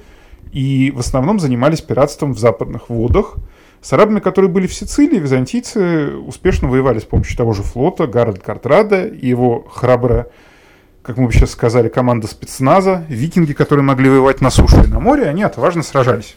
[0.52, 3.36] И в основном занимались пиратством в западных водах.
[3.82, 8.40] С арабами, которые были в Сицилии, византийцы успешно воевали с помощью того же флота, Гарольд
[8.40, 10.28] Картрада и его храбрая,
[11.02, 15.00] как мы бы сейчас сказали, команда спецназа, викинги, которые могли воевать на суше и на
[15.00, 16.36] море, они отважно сражались.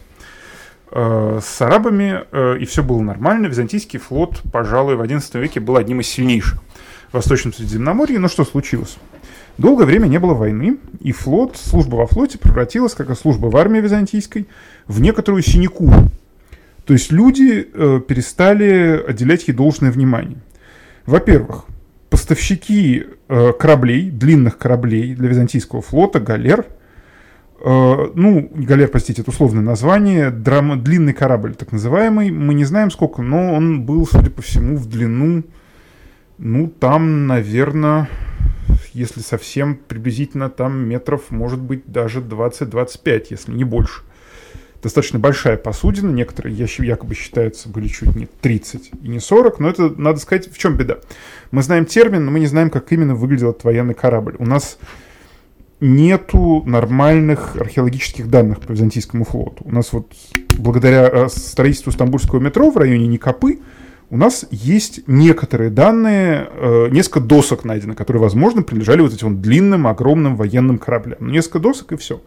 [0.91, 3.47] Э, с арабами, э, и все было нормально.
[3.47, 6.61] Византийский флот, пожалуй, в XI веке был одним из сильнейших
[7.09, 8.19] в Восточном Средиземноморье.
[8.19, 8.97] Но что случилось?
[9.57, 13.57] Долгое время не было войны, и флот, служба во флоте превратилась, как и служба в
[13.57, 14.47] армии византийской,
[14.85, 16.09] в некоторую синекуру.
[16.85, 20.37] То есть люди э, перестали отделять ей должное внимание.
[21.05, 21.65] Во-первых,
[22.09, 26.65] поставщики кораблей, длинных кораблей для византийского флота, галер–
[27.65, 33.23] ну, галер, простите, это условное название, драма, длинный корабль, так называемый, мы не знаем сколько,
[33.23, 35.43] но он был, судя по всему, в длину,
[36.37, 38.07] ну, там, наверное,
[38.93, 44.03] если совсем приблизительно, там метров, может быть, даже 20-25, если не больше.
[44.83, 49.89] Достаточно большая посудина, некоторые якобы считаются были чуть не 30 и не 40, но это,
[49.99, 50.97] надо сказать, в чем беда.
[51.49, 54.35] Мы знаем термин, но мы не знаем, как именно выглядел этот военный корабль.
[54.37, 54.77] У нас
[55.79, 59.63] нету нормальных археологических данных по византийскому флоту.
[59.65, 60.13] У нас вот
[60.57, 63.59] благодаря э, строительству Стамбульского метро в районе Никопы
[64.09, 69.87] у нас есть некоторые данные, э, несколько досок найдено, которые, возможно, принадлежали вот этим длинным,
[69.87, 71.17] огромным военным кораблям.
[71.21, 72.21] Но несколько досок и все.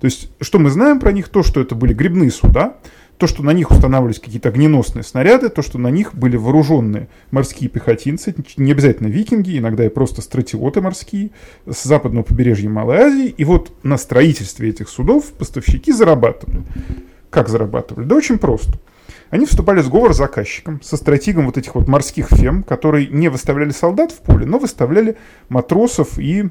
[0.00, 1.28] То есть, что мы знаем про них?
[1.28, 2.78] То, что это были грибные суда,
[3.22, 7.70] то, что на них устанавливались какие-то огненосные снаряды, то, что на них были вооруженные морские
[7.70, 11.30] пехотинцы, не обязательно викинги, иногда и просто стратиоты морские
[11.64, 13.28] с западного побережья Малой Азии.
[13.28, 16.64] И вот на строительстве этих судов поставщики зарабатывали.
[17.30, 18.06] Как зарабатывали?
[18.06, 18.72] Да очень просто.
[19.30, 23.28] Они вступали в сговор с заказчиком, со стратегом вот этих вот морских фем, которые не
[23.28, 25.16] выставляли солдат в поле, но выставляли
[25.48, 26.50] матросов и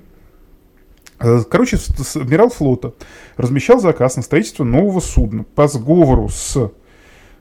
[1.50, 1.78] Короче,
[2.16, 2.94] адмирал флота
[3.38, 6.72] размещал заказ на строительство нового судна по сговору с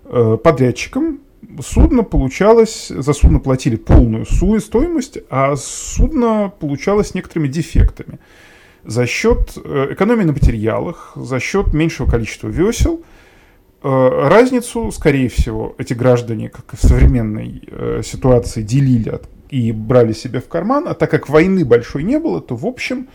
[0.05, 1.21] э, подрядчиком.
[1.63, 8.19] Судно получалось, за судно платили полную стоимость, а судно получалось с некоторыми дефектами.
[8.85, 13.03] За счет э, экономии на материалах, за счет меньшего количества весел–
[13.83, 20.13] Э, разницу, скорее всего, эти граждане, как и в современной э, ситуации, делили и брали
[20.13, 23.09] себе в карман, а так как войны большой не было, то, в общем,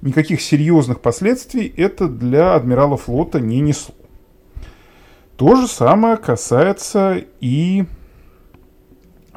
[0.00, 3.94] никаких серьезных последствий это для адмирала флота не несло.
[5.36, 7.84] То же самое касается и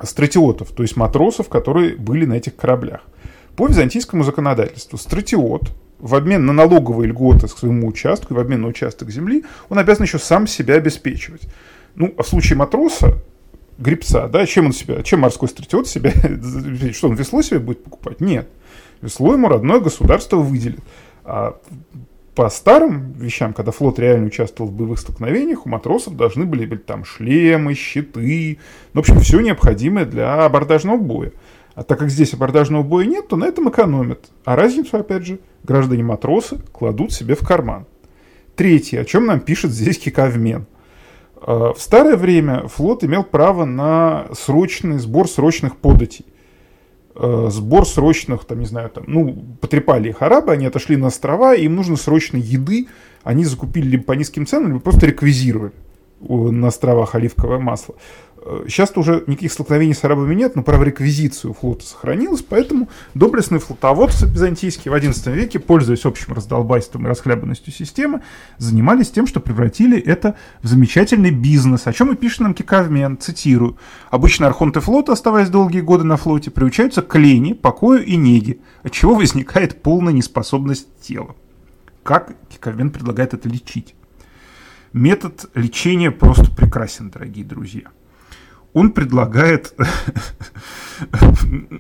[0.01, 3.01] стратиотов, то есть матросов, которые были на этих кораблях.
[3.55, 8.67] По византийскому законодательству стратиот в обмен на налоговые льготы к своему участку, в обмен на
[8.67, 11.43] участок земли, он обязан еще сам себя обеспечивать.
[11.95, 13.19] Ну, а в случае матроса,
[13.77, 16.11] гребца, да, чем он себя, чем морской стратиот себя,
[16.93, 18.21] что он весло себе будет покупать?
[18.21, 18.49] Нет.
[19.01, 20.81] Весло ему родное государство выделит.
[21.23, 21.57] А
[22.35, 26.85] по старым вещам, когда флот реально участвовал в боевых столкновениях, у матросов должны были быть
[26.85, 28.59] там шлемы, щиты,
[28.93, 31.31] ну, в общем, все необходимое для абордажного боя.
[31.75, 34.29] А так как здесь абордажного боя нет, то на этом экономят.
[34.45, 37.85] А разницу, опять же, граждане-матросы кладут себе в карман.
[38.55, 40.65] Третье, о чем нам пишет здесь Кикавмен.
[41.35, 46.25] А, в старое время флот имел право на срочный сбор срочных податей.
[47.15, 51.55] А, сбор срочных, там, не знаю, там, ну, потрепали их арабы, они отошли на острова,
[51.55, 52.87] им нужно срочной еды,
[53.23, 55.73] они закупили либо по низким ценам, либо просто реквизировали
[56.21, 57.95] на островах оливковое масло.
[58.67, 64.25] Сейчас уже никаких столкновений с арабами нет, но право реквизицию флота сохранилось, поэтому доблестные флотоводцы
[64.25, 68.23] византийские в XI веке, пользуясь общим раздолбайством и расхлябанностью системы,
[68.57, 73.77] занимались тем, что превратили это в замечательный бизнес, о чем и пишет нам Кикавмен, цитирую.
[74.09, 78.91] «Обычно архонты флота, оставаясь долгие годы на флоте, приучаются к лени, покою и неге, от
[78.91, 81.35] чего возникает полная неспособность тела».
[82.01, 83.93] Как Кикавмен предлагает это лечить?
[84.93, 87.83] Метод лечения просто прекрасен, дорогие друзья–
[88.73, 89.73] он предлагает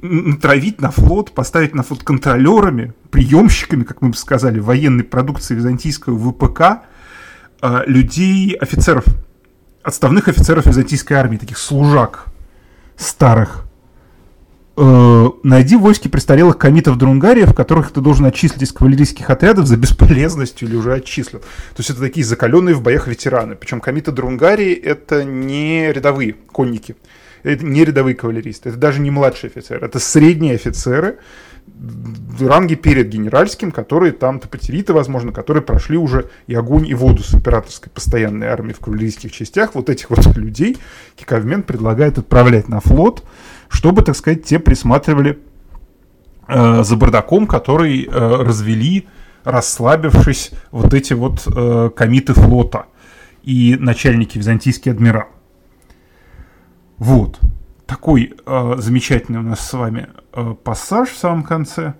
[0.01, 6.17] натравить на флот, поставить на флот контролерами, приемщиками, как мы бы сказали, военной продукции византийского
[6.17, 6.83] ВПК,
[7.61, 9.05] а, людей, офицеров,
[9.83, 12.25] отставных офицеров византийской армии, таких служак
[12.97, 13.63] старых,
[14.81, 20.67] э, найди войски престарелых комитов Друнгариев, которых ты должен отчислить из кавалерийских отрядов за бесполезностью
[20.67, 21.39] или уже отчислил.
[21.39, 23.55] То есть это такие закаленные в боях ветераны.
[23.55, 26.95] Причем комиты Друнгарии это не рядовые конники.
[27.43, 31.17] Это не рядовые кавалеристы, это даже не младшие офицеры, это средние офицеры,
[32.39, 37.33] ранги перед генеральским, которые там топотериты, возможно, которые прошли уже и огонь, и воду с
[37.33, 39.75] императорской постоянной армией в кавалерийских частях.
[39.75, 40.77] Вот этих вот людей
[41.15, 43.23] Кикавмен предлагает отправлять на флот,
[43.71, 45.39] чтобы, так сказать, те присматривали
[46.47, 49.07] э, за бардаком, который э, развели,
[49.45, 52.87] расслабившись, вот эти вот э, комиты флота
[53.43, 55.27] и начальники византийский адмирал.
[56.97, 57.39] Вот.
[57.85, 61.93] Такой э, замечательный у нас с вами э, пассаж в самом конце.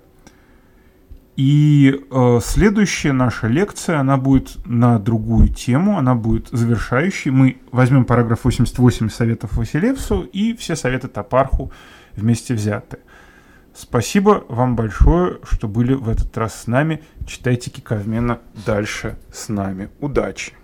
[1.38, 7.32] И э, следующая наша лекция, она будет на другую тему, она будет завершающей.
[7.32, 11.72] Мы возьмем параграф 88 советов Василевсу и все советы Топарху
[12.16, 13.00] вместе взяты.
[13.74, 17.02] Спасибо вам большое, что были в этот раз с нами.
[17.26, 19.90] Читайте Киковмена дальше с нами.
[20.02, 20.61] Удачи!